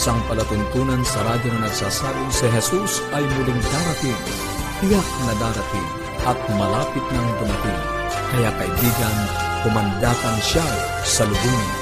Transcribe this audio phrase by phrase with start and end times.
[0.00, 4.16] isang palatuntunan sa radyo na nagsasabing si Jesus ay muling darating,
[4.80, 5.88] tiyak na darating
[6.24, 7.80] at malapit nang dumating.
[8.32, 9.16] Kaya kaibigan,
[9.60, 10.64] kumandatan siya
[11.04, 11.79] sa lubungin.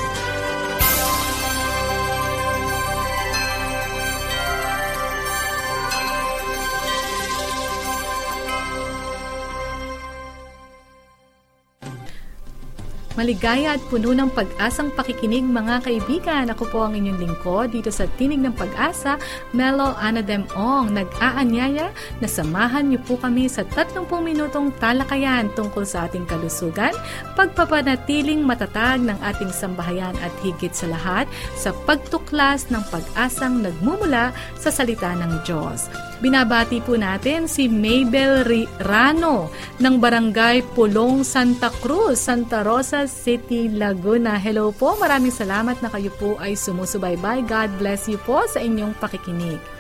[13.19, 16.55] Maligaya at puno ng pag-asang pakikinig mga kaibigan.
[16.55, 19.19] Ako po ang inyong lingkod dito sa Tinig ng Pag-asa,
[19.51, 20.95] Melo Anadem Ong.
[20.95, 21.91] Nag-aanyaya
[22.23, 26.95] na samahan niyo po kami sa 30 minutong talakayan tungkol sa ating kalusugan,
[27.35, 31.27] pagpapanatiling matatag ng ating sambahayan at higit sa lahat
[31.59, 36.08] sa pagtuklas ng pag-asang nagmumula sa salita ng Diyos.
[36.19, 38.43] Binabati po natin si Mabel
[38.83, 44.35] Rano ng Barangay Pulong Santa Cruz, Santa Rosa City, Laguna.
[44.35, 47.47] Hello po, maraming salamat na kayo po ay sumusubaybay.
[47.47, 49.78] God bless you po sa inyong pakikinig.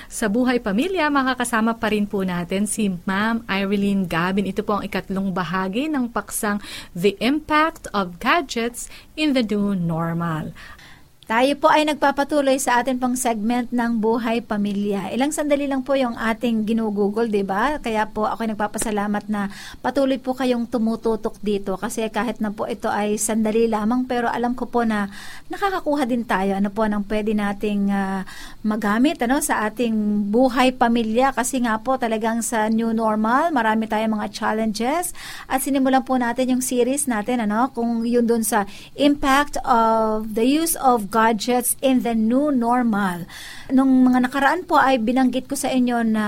[0.07, 4.47] Sa Buhay Pamilya, makakasama pa rin po natin si Ma'am Irene Gabin.
[4.47, 6.63] Ito po ang ikatlong bahagi ng paksang
[6.95, 8.87] The Impact of Gadgets
[9.19, 10.55] in the New Normal.
[11.31, 15.15] Tayo po ay nagpapatuloy sa atin pang segment ng Buhay Pamilya.
[15.15, 17.79] Ilang sandali lang po yung ating ginugugol, di ba?
[17.79, 19.47] Kaya po ako nagpapasalamat na
[19.79, 24.59] patuloy po kayong tumututok dito kasi kahit na po ito ay sandali lamang pero alam
[24.59, 25.07] ko po na
[25.47, 28.27] nakakakuha din tayo ano po nang pwede nating uh,
[28.67, 34.19] magamit ano sa ating buhay pamilya kasi nga po talagang sa new normal, marami tayong
[34.19, 35.15] mga challenges
[35.47, 38.67] at sinimulan po natin yung series natin ano kung yun doon sa
[38.99, 43.29] impact of the use of God gadgets in the new normal.
[43.69, 46.25] Nung mga nakaraan po ay binanggit ko sa inyo na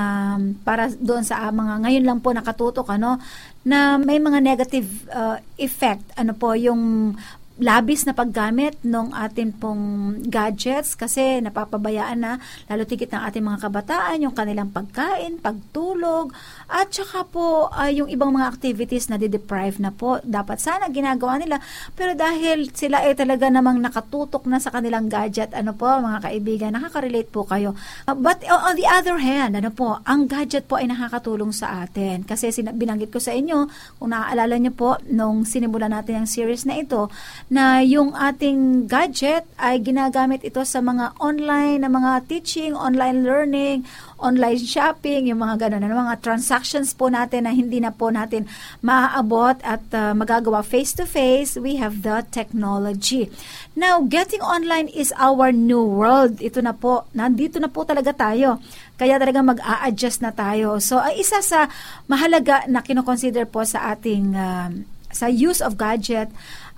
[0.62, 3.16] para doon sa mga ngayon lang po nakatutok ano
[3.64, 7.14] na may mga negative uh, effect ano po yung
[7.62, 12.32] labis na paggamit ng ating pong gadgets kasi napapabayaan na
[12.66, 16.34] lalo tigit ng ating mga kabataan yung kanilang pagkain, pagtulog
[16.66, 20.18] at saka po uh, yung ibang mga activities na de-deprive na po.
[20.26, 21.62] Dapat sana ginagawa nila.
[21.94, 26.74] Pero dahil sila ay talaga namang nakatutok na sa kanilang gadget ano po mga kaibigan
[26.74, 27.78] nakaka-relate po kayo.
[28.10, 32.26] Uh, but on the other hand ano po ang gadget po ay nakakatulong sa atin.
[32.26, 33.70] Kasi binanggit ko sa inyo
[34.02, 37.06] kung naaalala niyo po nung sinimula natin ang series na ito
[37.52, 43.84] na yung ating gadget ay ginagamit ito sa mga online na mga teaching, online learning,
[44.16, 48.48] online shopping, yung mga ganun, ano, mga transactions po natin na hindi na po natin
[48.80, 53.28] maaabot at uh, magagawa face-to-face, we have the technology.
[53.76, 56.40] Now, getting online is our new world.
[56.40, 58.64] Ito na po, nandito na po talaga tayo.
[58.96, 60.80] Kaya talaga mag-a-adjust na tayo.
[60.80, 61.68] So, ay isa sa
[62.08, 64.72] mahalaga na kinoconsider po sa ating uh,
[65.12, 66.32] sa use of gadget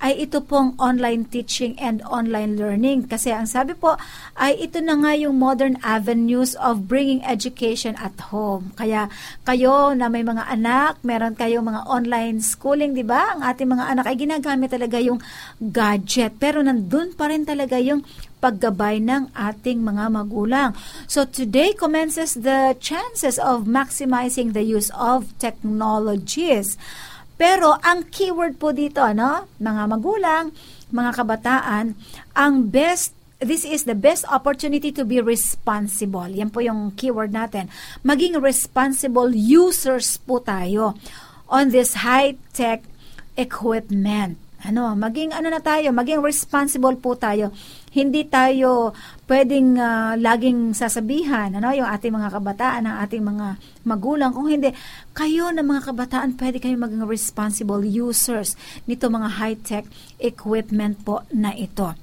[0.05, 3.09] ay ito pong online teaching and online learning.
[3.09, 3.97] Kasi ang sabi po
[4.37, 8.77] ay ito na nga yung modern avenues of bringing education at home.
[8.77, 9.09] Kaya
[9.49, 13.33] kayo na may mga anak, meron kayo mga online schooling, di ba?
[13.33, 15.25] Ang ating mga anak ay ginagamit talaga yung
[15.57, 16.37] gadget.
[16.37, 18.05] Pero nandun pa rin talaga yung
[18.45, 20.77] paggabay ng ating mga magulang.
[21.09, 26.77] So today commences the chances of maximizing the use of technologies.
[27.45, 30.49] Pero ang keyword po dito, no, mga magulang,
[30.89, 31.93] mga kabataan,
[32.33, 33.13] ang best
[33.45, 36.25] this is the best opportunity to be responsible.
[36.25, 37.69] Yan po yung keyword natin.
[38.01, 40.97] Maging responsible users po tayo
[41.53, 42.81] on this high-tech
[43.37, 44.41] equipment.
[44.65, 47.53] Ano, maging ano na tayo, maging responsible po tayo.
[47.95, 48.91] Hindi tayo
[49.31, 53.47] pwedeng uh, laging sasabihan, ano, yung ating mga kabataan, ang ating mga
[53.87, 54.35] magulang.
[54.35, 54.75] Kung hindi,
[55.15, 58.59] kayo na mga kabataan, pwede kayo maging responsible users
[58.91, 59.87] nito mga high-tech
[60.19, 61.95] equipment po na ito.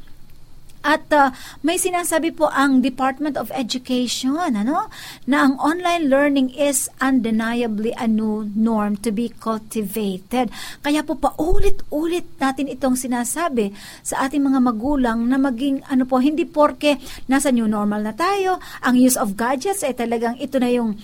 [0.81, 1.29] At uh,
[1.61, 4.89] may sinasabi po ang Department of Education ano
[5.29, 10.49] na ang online learning is undeniably a new norm to be cultivated.
[10.81, 16.49] Kaya po paulit-ulit natin itong sinasabi sa ating mga magulang na maging ano po hindi
[16.49, 16.97] porke
[17.29, 20.97] nasa new normal na tayo, ang use of gadgets ay talagang ito na yung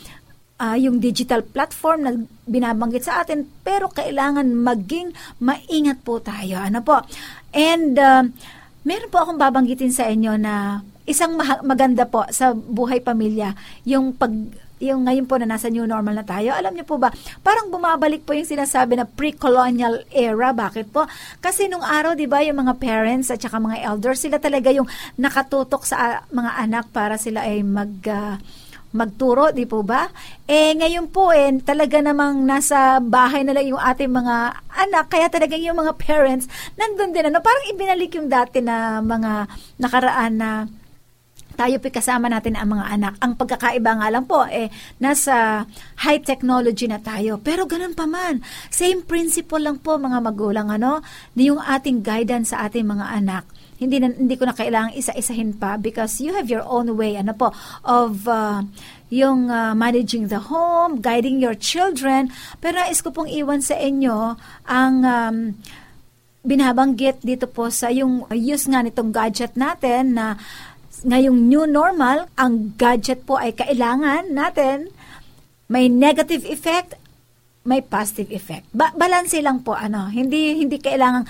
[0.58, 2.12] uh, yung digital platform na
[2.50, 7.02] binabanggit sa atin pero kailangan maging maingat po tayo ano po
[7.54, 8.26] and uh,
[8.88, 11.36] Meron po akong babanggitin sa inyo na isang
[11.68, 13.52] maganda po sa buhay pamilya,
[13.84, 14.32] yung pag
[14.78, 17.10] yung ngayon po na nasa new normal na tayo, alam niyo po ba,
[17.42, 20.54] parang bumabalik po yung sinasabi na pre-colonial era.
[20.54, 21.10] Bakit po?
[21.42, 24.86] Kasi nung araw, di ba, yung mga parents at saka mga elders, sila talaga yung
[25.18, 27.92] nakatutok sa mga anak para sila ay mag...
[28.06, 28.38] Uh,
[28.98, 30.10] magturo, di po ba?
[30.50, 34.36] Eh, ngayon po, eh, talaga namang nasa bahay na lang yung ating mga
[34.74, 39.46] anak, kaya talagang yung mga parents, nandun din, ano, parang ibinalik yung dati na mga
[39.78, 40.50] nakaraan na
[41.58, 43.14] tayo po kasama natin ang mga anak.
[43.18, 44.70] Ang pagkakaiba nga lang po, eh,
[45.02, 45.66] nasa
[46.06, 47.42] high technology na tayo.
[47.42, 51.02] Pero ganun pa man, same principle lang po mga magulang, ano,
[51.34, 53.44] yung ating guidance sa ating mga anak
[53.78, 57.34] hindi na, hindi ko na kailangang isa-isahin pa because you have your own way ano
[57.38, 57.54] po
[57.86, 58.66] of uh,
[59.14, 62.34] yung uh, managing the home, guiding your children.
[62.60, 64.36] Pero nais ko pong iwan sa inyo
[64.68, 65.38] ang um,
[66.42, 70.36] binabanggit dito po sa yung use nga nitong gadget natin na
[71.06, 74.90] ngayong new normal, ang gadget po ay kailangan natin
[75.70, 76.98] may negative effect
[77.68, 78.64] may positive effect.
[78.72, 81.28] Ba- balance lang po ano, hindi hindi kailangan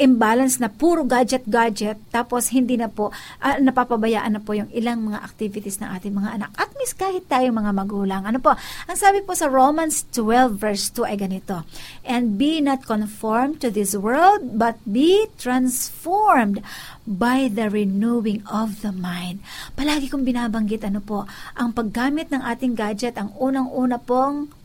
[0.00, 3.12] imbalance na puro gadget-gadget tapos hindi na po
[3.44, 6.50] uh, napapabayaan na po yung ilang mga activities ng ating mga anak.
[6.56, 8.24] At mis kahit tayo mga magulang.
[8.24, 8.56] Ano po?
[8.88, 11.62] Ang sabi po sa Romans 12 verse 2 ay ganito.
[12.02, 16.64] And be not conformed to this world but be transformed
[17.04, 19.44] by the renewing of the mind.
[19.74, 21.26] Palagi kong binabanggit ano po,
[21.58, 24.59] ang paggamit ng ating gadget, ang unang-una pong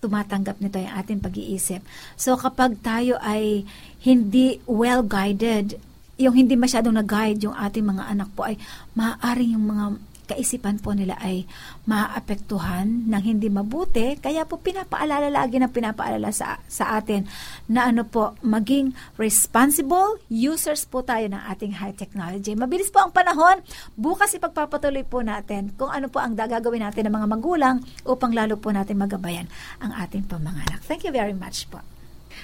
[0.00, 1.84] tumatanggap nito yung ating pag-iisip.
[2.16, 3.68] So kapag tayo ay
[4.00, 5.76] hindi well-guided,
[6.20, 8.60] yung hindi masyadong nag-guide yung ating mga anak po ay
[8.92, 9.84] maaaring yung mga
[10.30, 11.44] kaisipan po nila ay
[11.90, 14.14] maapektuhan ng hindi mabuti.
[14.22, 17.26] Kaya po pinapaalala lagi na pinapaalala sa, sa atin
[17.66, 22.54] na ano po, maging responsible users po tayo ng ating high technology.
[22.54, 23.58] Mabilis po ang panahon.
[23.98, 28.54] Bukas ipagpapatuloy po natin kung ano po ang gagawin natin ng mga magulang upang lalo
[28.54, 29.50] po natin magabayan
[29.82, 30.78] ang ating pamanganak.
[30.86, 31.89] Thank you very much po.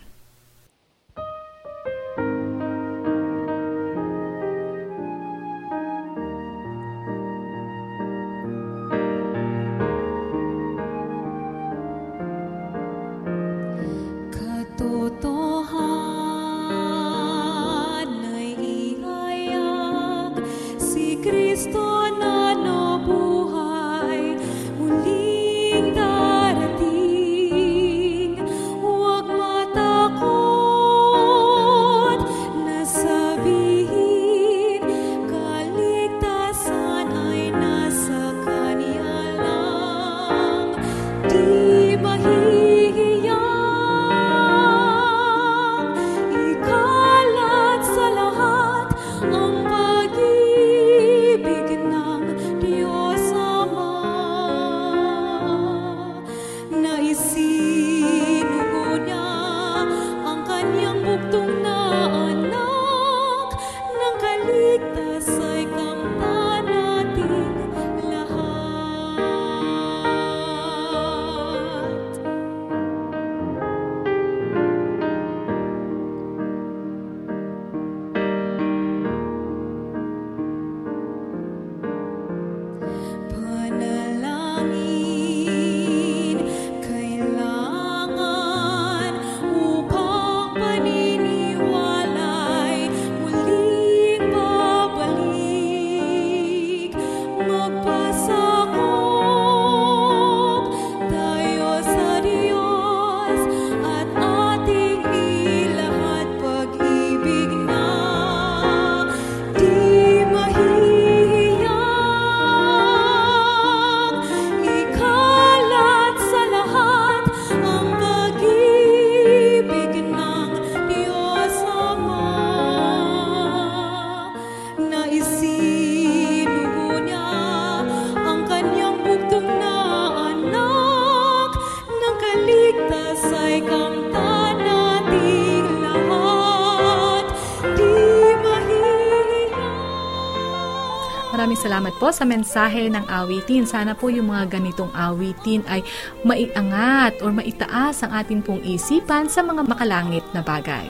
[142.05, 143.65] Po sa mensahe ng awitin.
[143.65, 145.81] Sana po yung mga ganitong awitin ay
[146.21, 150.85] maiangat or maitaas ang atin pong isipan sa mga makalangit na bagay.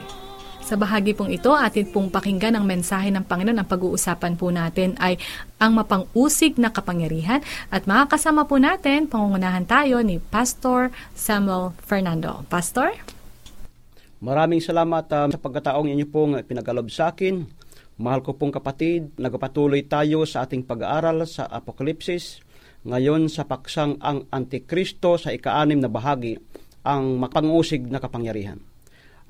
[0.60, 3.64] Sa bahagi pong ito, atin pong pakinggan ang mensahe ng Panginoon.
[3.64, 5.16] Ang pag-uusapan po natin ay
[5.56, 7.40] ang mapang-usig na kapangyarihan
[7.72, 12.44] at makakasama po natin, pangungunahan tayo ni Pastor Samuel Fernando.
[12.52, 12.92] Pastor?
[14.20, 17.65] Maraming salamat uh, sa pagkataong inyo pong pinagalob sa akin.
[17.96, 22.44] Mahal ko pong kapatid, nagpatuloy tayo sa ating pag-aaral sa Apokalipsis.
[22.84, 26.36] Ngayon sa paksang ang Antikristo sa ikaanim na bahagi,
[26.84, 28.60] ang mapangusig na kapangyarihan.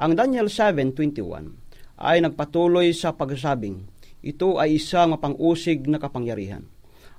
[0.01, 3.85] Ang Daniel 7.21 ay nagpatuloy sa pagsasabing,
[4.25, 6.65] ito ay isang mapangusig na kapangyarihan.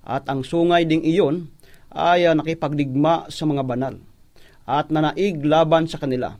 [0.03, 1.55] At ang sungay ding iyon
[1.95, 3.95] ay uh, nakipagdigma sa mga banal
[4.67, 6.35] at nanaig laban sa kanila.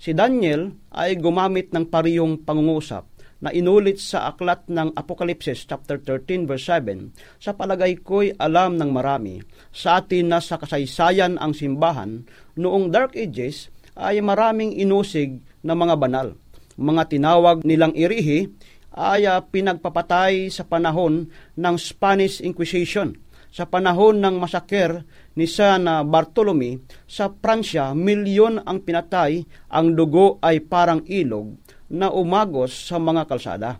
[0.00, 3.04] Si Daniel ay gumamit ng parihong pangungusap
[3.40, 8.90] na inulit sa aklat ng Apokalipsis chapter 13 verse 7, sa palagay ko'y alam ng
[8.92, 12.24] marami sa atin na sa kasaysayan ang simbahan
[12.56, 16.28] noong Dark Ages ay maraming inusig ng mga banal.
[16.76, 18.48] Mga tinawag nilang irihi
[18.96, 23.16] ay uh, pinagpapatay sa panahon ng Spanish Inquisition.
[23.52, 25.00] Sa panahon ng masaker
[25.32, 31.56] ni San Bartolome sa Pransya, milyon ang pinatay, ang dugo ay parang ilog
[31.90, 33.78] na umagos sa mga kalsada.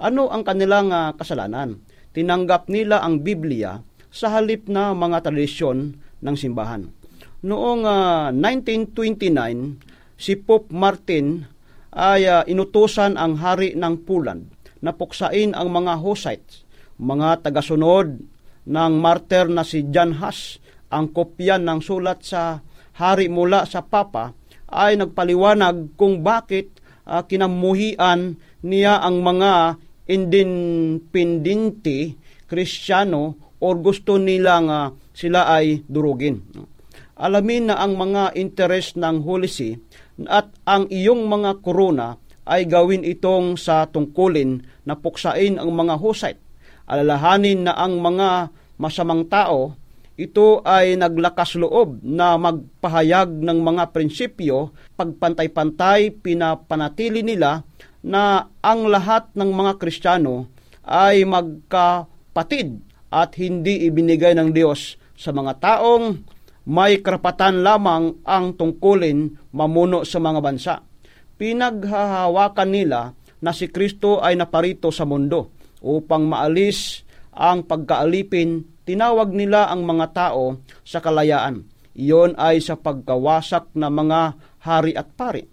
[0.00, 1.82] Ano ang kanilang uh, kasalanan?
[2.10, 3.78] Tinanggap nila ang Biblia
[4.10, 6.90] sa halip na mga tradisyon ng simbahan.
[7.40, 11.46] Noong uh, 1929, si Pope Martin
[11.94, 16.64] ay uh, inutusan ang hari ng Poland na puksain ang mga Hussites,
[17.00, 18.20] mga tagasunod
[18.68, 20.60] ng martyr na si John Huss.
[20.90, 22.66] Ang kopya ng sulat sa
[22.98, 24.34] hari mula sa Papa
[24.66, 26.79] ay nagpaliwanag kung bakit
[27.10, 32.14] uh, kinamuhian niya ang mga independente
[32.46, 36.38] kristyano o gusto nilang uh, sila ay durugin.
[37.20, 39.76] Alamin na ang mga interes ng Holy See
[40.24, 42.16] at ang iyong mga korona
[42.48, 46.40] ay gawin itong sa tungkulin na puksain ang mga Hussite.
[46.88, 48.50] Alalahanin na ang mga
[48.80, 49.76] masamang tao,
[50.20, 57.64] ito ay naglakas loob na magpahayag ng mga prinsipyo, pagpantay-pantay, pinapanatili nila
[58.04, 60.52] na ang lahat ng mga Kristiyano
[60.84, 66.20] ay magkapatid at hindi ibinigay ng Diyos sa mga taong
[66.68, 70.74] may karapatan lamang ang tungkulin mamuno sa mga bansa.
[71.40, 79.68] Pinaghahawakan nila na si Kristo ay naparito sa mundo upang maalis ang pagkaalipin, tinawag nila
[79.68, 81.66] ang mga tao sa kalayaan.
[81.96, 85.44] Iyon ay sa pagkawasak na mga hari at pari.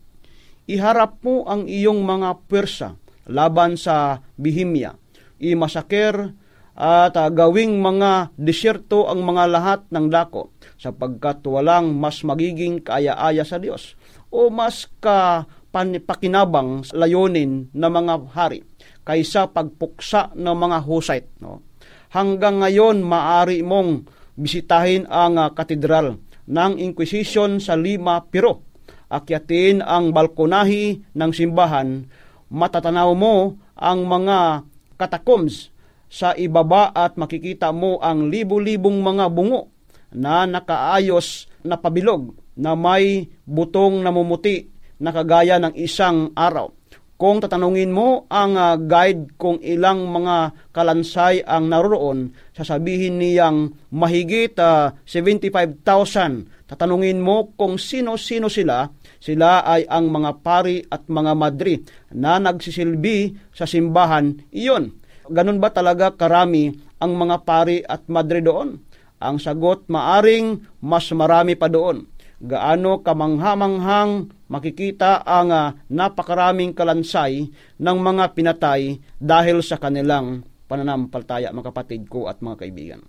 [0.68, 4.96] Iharap mo ang iyong mga pwersa laban sa bihimya.
[5.40, 6.34] Imasaker
[6.78, 13.42] at uh, gawing mga disyerto ang mga lahat ng dako sapagkat walang mas magiging kaaya-aya
[13.42, 13.98] sa Diyos
[14.30, 18.62] o mas ka pakinabang layunin ng mga hari
[19.06, 21.30] kaysa pagpuksa ng mga Husite.
[21.42, 21.66] No?
[22.14, 24.08] Hanggang ngayon, maari mong
[24.40, 28.64] bisitahin ang uh, katedral ng Inquisition sa Lima, Peru.
[29.08, 32.08] Akyatin ang balkonahi ng simbahan,
[32.52, 34.68] matatanaw mo ang mga
[35.00, 35.72] catacombs
[36.08, 39.72] sa ibaba at makikita mo ang libu-libong mga bungo
[40.12, 46.72] na nakaayos na pabilog na may butong namumuti na kagaya ng isang araw.
[47.18, 54.54] Kung tatanungin mo ang uh, guide kung ilang mga kalansay ang naroon, sasabihin niyang mahigit
[54.62, 56.70] uh, ah, 75,000.
[56.70, 58.86] Tatanungin mo kung sino-sino sila,
[59.18, 61.82] sila ay ang mga pari at mga madri
[62.14, 64.38] na nagsisilbi sa simbahan.
[64.54, 64.94] Iyon,
[65.26, 66.70] ganun ba talaga karami
[67.02, 68.78] ang mga pari at madre doon?
[69.18, 72.06] Ang sagot, maaring mas marami pa doon.
[72.38, 81.68] Gaano kamanghamanghang makikita ang uh, napakaraming kalansay ng mga pinatay dahil sa kanilang pananampalataya, mga
[81.72, 83.02] kapatid ko at mga kaibigan.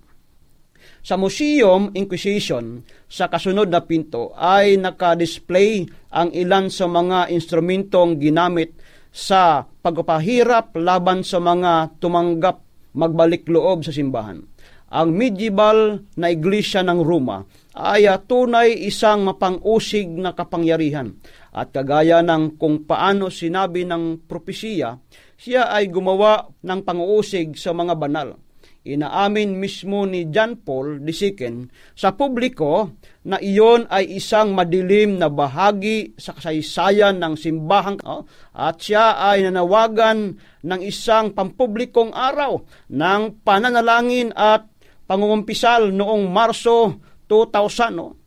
[1.03, 8.75] Sa Museum Inquisition, sa kasunod na pinto, ay nakadisplay ang ilan sa mga instrumentong ginamit
[9.09, 12.63] sa pagpapahirap laban sa mga tumanggap
[12.95, 14.43] magbalik loob sa simbahan.
[14.89, 17.45] Ang medieval na iglesia ng Roma
[17.79, 21.15] ay tunay isang mapangusig na kapangyarihan
[21.55, 24.99] at kagaya ng kung paano sinabi ng propesiya,
[25.39, 28.35] siya ay gumawa ng panguusig sa mga banal.
[28.79, 32.95] inaamin mismo ni John Paul II sa publiko
[33.27, 37.99] na iyon ay isang madilim na bahagi sa kasaysayan ng simbahan
[38.55, 44.65] at siya ay nanawagan ng isang pampublikong araw ng pananalangin at
[45.05, 47.93] pangungumpisal noong Marso 2000.
[47.93, 48.17] No?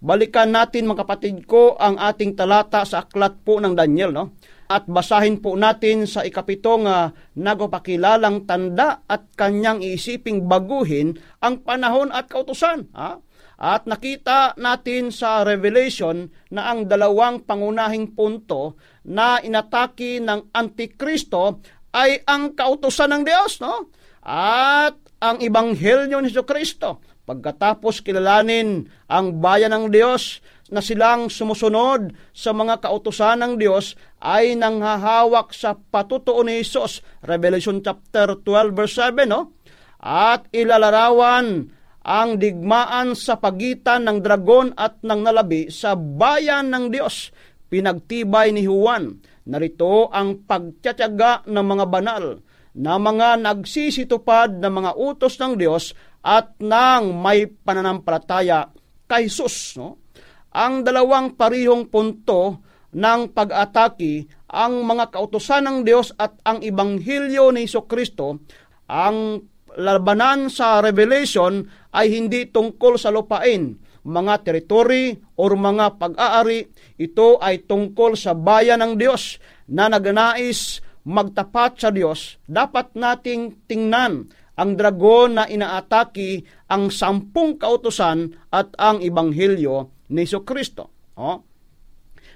[0.00, 4.10] Balikan natin mga kapatid ko ang ating talata sa aklat po ng Daniel.
[4.10, 4.24] No?
[4.68, 12.08] At basahin po natin sa ikapitong uh, nagpakilalang tanda at kanyang isiping baguhin ang panahon
[12.08, 12.88] at kautusan.
[12.96, 13.20] Ha?
[13.58, 18.78] At nakita natin sa Revelation na ang dalawang pangunahing punto
[19.10, 21.58] na inataki ng Antikristo
[21.90, 23.90] ay ang kautusan ng Diyos, no?
[24.22, 27.02] At ang Ibanghelyo ni Kristo.
[27.28, 30.40] Pagkatapos kilalanin ang bayan ng Diyos
[30.72, 37.04] na silang sumusunod sa mga kautusan ng Diyos ay nanghahawak sa patutuo ni Jesus.
[37.20, 39.52] Revelation chapter 12 verse 7, no?
[40.00, 41.68] At ilalarawan
[42.00, 47.28] ang digmaan sa pagitan ng dragon at ng nalabi sa bayan ng Diyos.
[47.68, 49.20] Pinagtibay ni Juan.
[49.44, 52.40] Narito ang pagtsatsaga ng mga banal
[52.78, 55.92] na mga nagsisitupad ng mga utos ng Diyos
[56.28, 58.68] at ng may pananampalataya
[59.08, 59.80] kay Jesus.
[59.80, 60.04] No?
[60.52, 62.60] Ang dalawang parihong punto
[62.92, 68.44] ng pag-ataki ang mga kautosan ng Diyos at ang ibanghilyo ni Iso Kristo,
[68.88, 69.40] ang
[69.76, 76.64] labanan sa Revelation ay hindi tungkol sa lupain, mga teritori o mga pag-aari.
[76.96, 79.36] Ito ay tungkol sa bayan ng Diyos
[79.68, 82.40] na nagnais magtapat sa Diyos.
[82.48, 90.42] Dapat nating tingnan ang dragon na inaataki ang sampung kautusan at ang ibanghilyo ni Iso
[90.42, 91.14] Kristo.
[91.14, 91.46] Oh.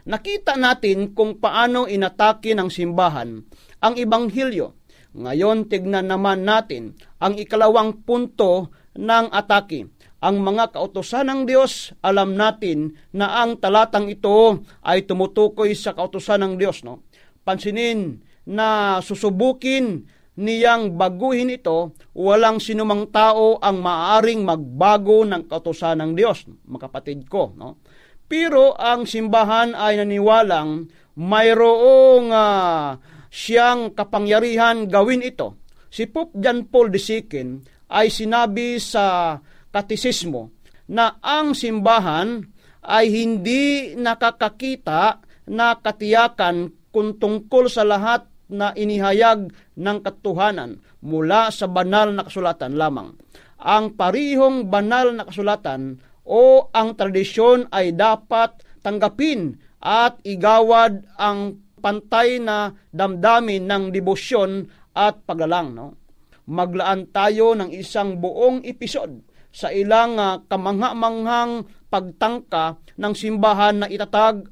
[0.07, 3.43] Nakita natin kung paano inatake ng simbahan
[3.83, 4.83] ang ibanghilyo
[5.13, 9.93] ngayon tignan naman natin ang ikalawang punto ng atake.
[10.23, 16.47] Ang mga kautosan ng Diyos, alam natin na ang talatang ito ay tumutukoy sa kautosan
[16.47, 16.87] ng Diyos.
[16.87, 17.05] No?
[17.43, 20.07] Pansinin na susubukin
[20.39, 27.53] niyang baguhin ito, walang sinumang tao ang maaring magbago ng kautosan ng Diyos, makapatid ko.
[27.53, 27.85] No?
[28.25, 30.89] Pero ang simbahan ay naniwalang
[31.21, 32.97] mayroong uh,
[33.29, 35.61] siyang kapangyarihan gawin ito.
[35.93, 37.61] Si Pope John Paul II
[37.93, 39.37] ay sinabi sa
[39.69, 40.49] katisismo
[40.89, 42.41] na ang simbahan
[42.81, 45.21] ay hindi nakakakita
[45.53, 52.77] na katiyakan kung tungkol sa lahat na inihayag ng katuhanan mula sa banal na kasulatan
[52.77, 53.17] lamang.
[53.63, 62.39] Ang parihong banal na kasulatan o ang tradisyon ay dapat tanggapin at igawad ang pantay
[62.39, 65.75] na damdamin ng debosyon at paglalang.
[65.75, 65.87] No?
[66.47, 74.49] Maglaan tayo ng isang buong episode sa ilang uh, kamangha-manghang pagtangka ng simbahan na itatag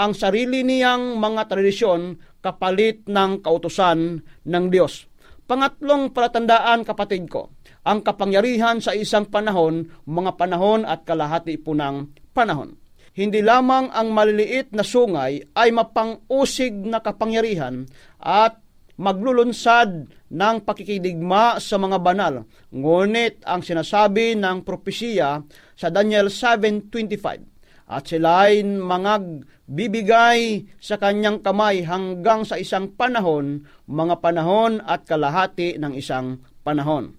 [0.00, 5.08] ang sarili niyang mga tradisyon kapalit ng kautusan ng Diyos.
[5.44, 7.52] Pangatlong palatandaan, kapatid ko,
[7.86, 12.80] ang kapangyarihan sa isang panahon, mga panahon at kalahati po ng panahon
[13.20, 17.90] hindi lamang ang maliliit na sungay ay mapangusig na kapangyarihan
[18.22, 18.62] at
[19.00, 22.46] maglulunsad ng pakikidigma sa mga banal.
[22.70, 25.42] Ngunit ang sinasabi ng propesiya
[25.74, 27.49] sa Daniel 7.25
[27.90, 35.02] at sila ay mga bibigay sa kanyang kamay hanggang sa isang panahon, mga panahon at
[35.02, 37.18] kalahati ng isang panahon.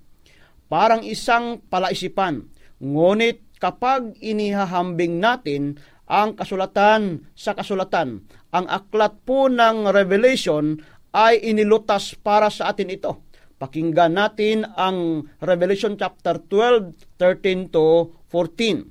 [0.72, 2.48] Parang isang palaisipan,
[2.80, 5.76] ngunit kapag inihahambing natin
[6.08, 8.24] ang kasulatan sa kasulatan.
[8.56, 10.80] Ang aklat po ng Revelation
[11.12, 13.28] ay inilutas para sa atin ito.
[13.60, 18.91] Pakinggan natin ang Revelation chapter 12, 13 to 14.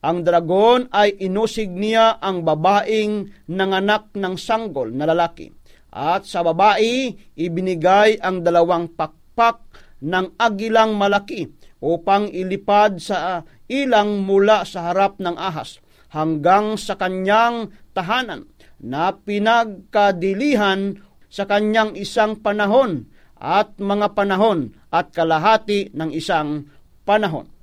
[0.00, 5.52] Ang dragon ay inusig niya ang babaeng nanganak ng sanggol na lalaki.
[5.92, 9.60] At sa babae, ibinigay ang dalawang pakpak
[10.00, 11.52] ng agilang malaki
[11.84, 15.84] upang ilipad sa ilang mula sa harap ng ahas
[16.16, 18.48] hanggang sa kanyang tahanan
[18.80, 20.96] na pinagkadilihan
[21.28, 23.04] sa kanyang isang panahon
[23.36, 26.68] at mga panahon at kalahati ng isang
[27.04, 27.59] panahon.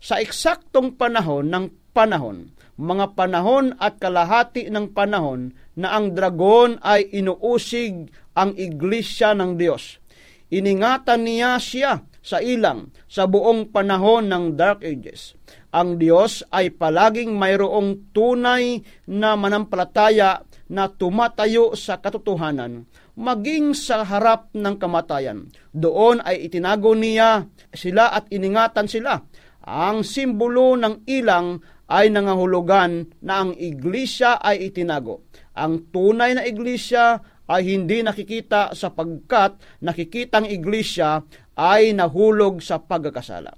[0.00, 7.04] Sa eksaktong panahon ng panahon, mga panahon at kalahati ng panahon na ang dragon ay
[7.12, 10.00] inuusig ang iglesia ng Diyos.
[10.48, 15.36] Iningatan niya siya sa ilang sa buong panahon ng Dark Ages.
[15.70, 24.48] Ang Diyos ay palaging mayroong tunay na manampalataya na tumatayo sa katotohanan, maging sa harap
[24.56, 25.50] ng kamatayan.
[25.74, 29.20] Doon ay itinago niya sila at iningatan sila.
[29.66, 35.26] Ang simbolo ng ilang ay nangahulugan na ang iglesia ay itinago.
[35.58, 37.18] Ang tunay na iglesia
[37.50, 41.20] ay hindi nakikita sapagkat nakikitang iglesia
[41.58, 43.52] ay nahulog sa pagkakasala.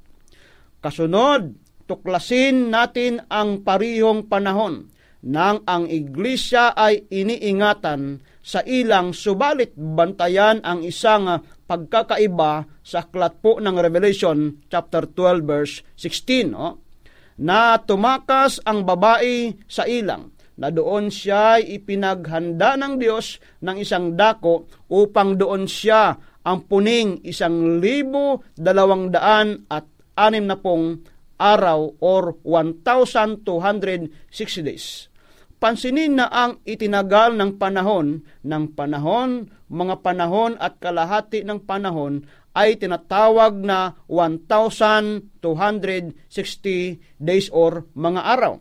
[0.83, 4.89] Kasunod, tuklasin natin ang parihong panahon
[5.23, 11.31] nang ang iglesia ay iniingatan sa ilang subalit bantayan ang isang
[11.71, 16.83] pagkakaiba sa aklat po ng Revelation chapter 12 verse 16 no?
[17.39, 24.69] na tumakas ang babae sa ilang na doon siya ipinaghanda ng Diyos ng isang dako
[24.93, 29.87] upang doon siya ang puning isang libo dalawang daan at
[30.19, 31.01] anim na pong
[31.41, 33.47] araw or 1,260
[34.67, 35.12] days
[35.63, 42.75] pansinin na ang itinagal ng panahon ng panahon, mga panahon at kalahati ng panahon ay
[42.75, 45.39] tinatawag na 1,260
[47.23, 48.59] days or mga araw.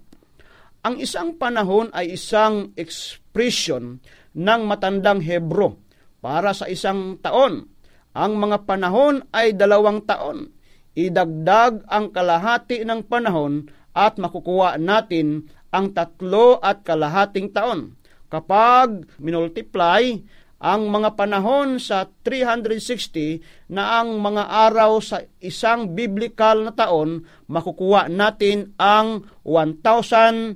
[0.85, 3.97] Ang isang panahon ay isang expression
[4.37, 5.81] ng matandang Hebro
[6.21, 7.65] para sa isang taon.
[8.13, 10.53] Ang mga panahon ay dalawang taon.
[10.93, 17.95] Idagdag ang kalahati ng panahon at makukuha natin ang tatlo at kalahating taon.
[18.31, 20.23] Kapag minultiply
[20.61, 28.05] ang mga panahon sa 360 na ang mga araw sa isang biblical na taon, makukuha
[28.13, 30.53] natin ang 1,260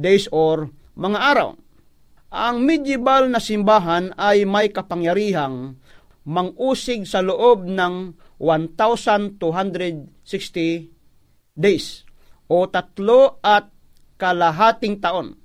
[0.00, 1.60] days or mga araw.
[2.32, 5.76] Ang medieval na simbahan ay may kapangyarihang
[6.26, 9.38] mangusig sa loob ng 1,260
[11.54, 12.05] days
[12.46, 13.70] o tatlo at
[14.16, 15.36] kalahating taon.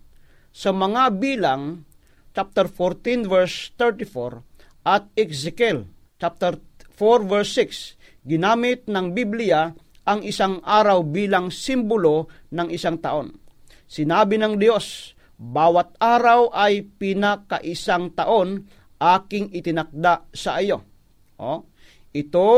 [0.51, 1.87] Sa mga bilang,
[2.31, 5.87] chapter 14 verse 34 at Ezekiel
[6.21, 6.61] chapter
[6.93, 9.73] 4 verse 6, ginamit ng Biblia
[10.05, 13.33] ang isang araw bilang simbolo ng isang taon.
[13.89, 18.69] Sinabi ng Diyos, bawat araw ay pinakaisang taon
[19.01, 20.85] aking itinakda sa iyo.
[21.41, 21.65] O,
[22.13, 22.49] ito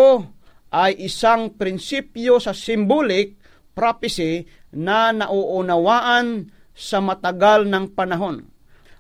[0.75, 3.39] ay isang prinsipyo sa symbolic
[3.74, 8.50] prophecy na nauunawaan sa matagal ng panahon.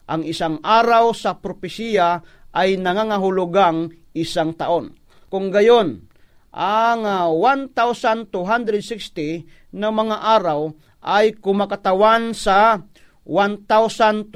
[0.05, 2.21] Ang isang araw sa propesya
[2.53, 4.93] ay nangangahulugang isang taon.
[5.31, 6.05] Kung gayon,
[6.53, 7.01] ang
[7.41, 10.69] 1,260 na mga araw
[11.01, 12.85] ay kumakatawan sa
[13.25, 14.29] 1,260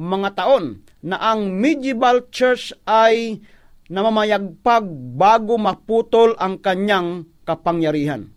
[0.00, 3.44] mga taon na ang medieval church ay
[3.92, 4.88] namamayagpag
[5.20, 8.32] bago maputol ang kanyang kapangyarihan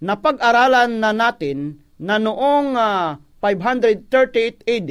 [0.00, 4.90] napag-aralan na natin na noong uh, 538 AD,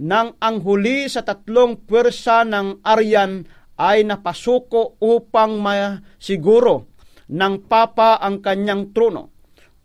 [0.00, 3.44] nang ang huli sa tatlong pwersa ng Aryan
[3.80, 6.88] ay napasuko upang masiguro
[7.28, 9.28] ng Papa ang kanyang trono.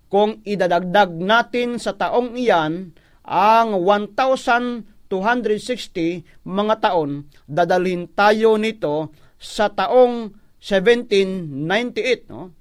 [0.08, 2.96] Kung idadagdag natin sa taong iyan
[3.28, 10.32] ang 1,260 mga taon, dadalhin tayo nito sa taong
[10.64, 12.32] 1798.
[12.32, 12.56] No?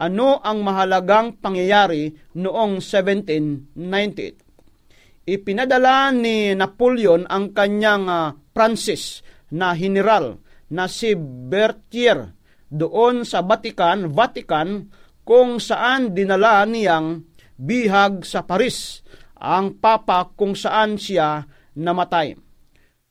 [0.00, 2.08] Ano ang mahalagang pangyayari
[2.40, 5.28] noong 1798.
[5.28, 9.20] Ipinadala ni Napoleon ang kanyang uh, Francis
[9.52, 10.40] na general
[10.72, 12.32] na si Berthier
[12.72, 14.88] doon sa Vatican, Vatican
[15.20, 17.28] kung saan dinala niyang
[17.60, 19.04] bihag sa Paris
[19.36, 21.44] ang papa kung saan siya
[21.76, 22.40] namatay.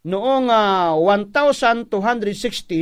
[0.09, 1.93] Noong uh, ah, 1260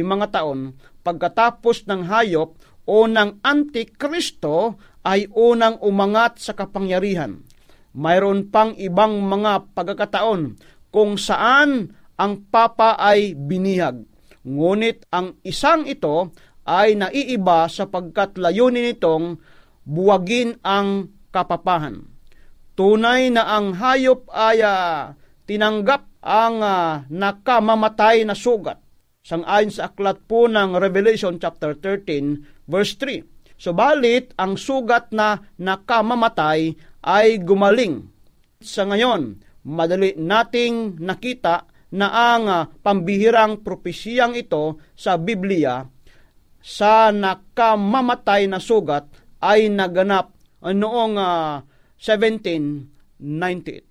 [0.06, 2.56] mga taon pagkatapos ng hayop
[2.88, 7.44] unang antikristo ay unang umangat sa kapangyarihan.
[7.98, 10.42] Mayroon pang ibang mga pagkakataon
[10.92, 14.08] kung saan ang papa ay binihag.
[14.48, 16.32] Ngunit ang isang ito
[16.68, 19.40] ay naiiba sapagkat layunin nitong
[19.88, 22.08] buwagin ang kapapahan.
[22.78, 25.16] Tunay na ang hayop ay uh,
[25.50, 28.84] tinanggap ang uh, nakamamatay na sugat.
[29.24, 33.24] Sang-ayon sa aklat po ng Revelation chapter 13 Verse 3,
[33.58, 38.06] Subalit ang sugat na nakamamatay ay gumaling.
[38.62, 41.66] Sa ngayon, madali nating nakita
[41.98, 45.88] na ang uh, pambihirang propesiyang ito sa Biblia
[46.62, 49.08] sa nakamamatay na sugat
[49.40, 51.64] ay naganap noong uh,
[51.98, 53.88] 1798.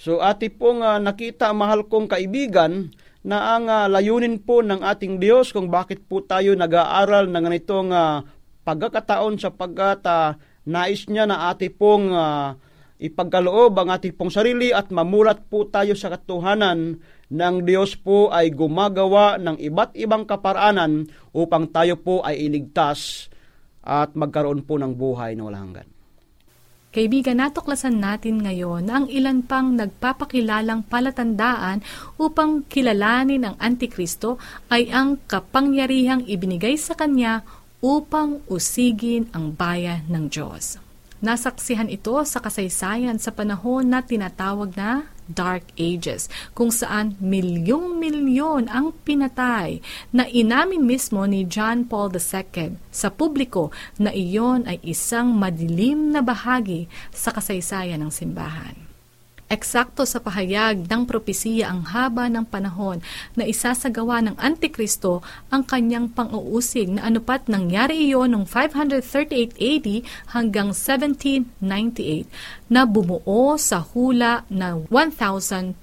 [0.00, 5.20] So ati pong uh, nakita mahal kong kaibigan na ang uh, layunin po ng ating
[5.20, 8.24] Diyos kung bakit po tayo nag-aaral ng ganitong uh,
[8.64, 12.56] pagkakataon sapagkat uh, nais niya na ati pong uh,
[13.00, 17.00] ipagkaloob ang ating pong sarili at mamulat po tayo sa katuhanan
[17.32, 23.28] ng Diyos po ay gumagawa ng iba't ibang kaparaanan upang tayo po ay iligtas
[23.80, 25.89] at magkaroon po ng buhay na walang hanggan.
[26.90, 31.86] Kaibigan, natuklasan natin ngayon na ang ilan pang nagpapakilalang palatandaan
[32.18, 34.42] upang kilalanin ang Antikristo
[34.74, 37.46] ay ang kapangyarihang ibinigay sa kanya
[37.78, 40.82] upang usigin ang bayan ng Diyos.
[41.22, 48.92] Nasaksihan ito sa kasaysayan sa panahon na tinatawag na Dark Ages, kung saan milyong-milyon ang
[49.06, 49.78] pinatay
[50.10, 56.20] na inamin mismo ni John Paul II sa publiko na iyon ay isang madilim na
[56.20, 58.89] bahagi sa kasaysayan ng simbahan.
[59.50, 63.02] Eksakto sa pahayag ng propesiya ang haba ng panahon
[63.34, 70.06] na isasagawa ng Antikristo ang kanyang pang-uusig na anupat nangyari iyon noong 538 AD
[70.38, 72.30] hanggang 1798
[72.70, 75.82] na bumuo sa hula na 1,260.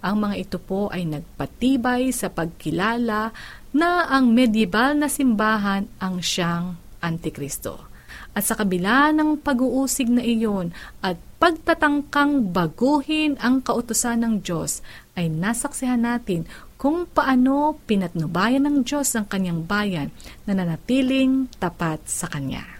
[0.00, 3.36] Ang mga ito po ay nagpatibay sa pagkilala
[3.76, 7.84] na ang medieval na simbahan ang siyang Antikristo.
[8.32, 10.72] At sa kabila ng pag-uusig na iyon
[11.04, 14.84] at pagtatangkang baguhin ang kautusan ng Diyos,
[15.16, 16.44] ay nasaksihan natin
[16.76, 20.08] kung paano pinatnubayan ng Diyos ang kanyang bayan
[20.44, 22.79] na nanatiling tapat sa Kanya.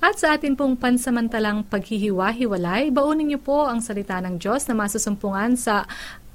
[0.00, 5.60] At sa atin pong pansamantalang paghihiwa-hiwalay, baunin niyo po ang salita ng Diyos na masusumpungan
[5.60, 5.84] sa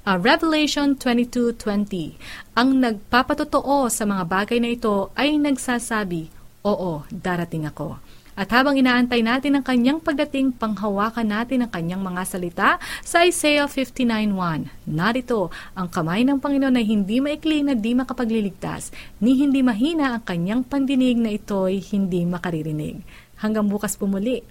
[0.06, 2.14] uh, Revelation 22.20.
[2.54, 6.35] Ang nagpapatotoo sa mga bagay na ito ay nagsasabi,
[6.66, 7.94] Oo, darating ako.
[8.36, 13.64] At habang inaantay natin ang kanyang pagdating, panghawakan natin ang kanyang mga salita sa Isaiah
[13.64, 14.68] 59.1.
[14.84, 18.92] Narito, ang kamay ng Panginoon na hindi maikli na di makapagliligtas,
[19.24, 23.00] ni hindi mahina ang kanyang pandinig na ito'y hindi makaririnig.
[23.40, 24.44] Hanggang bukas pumuli.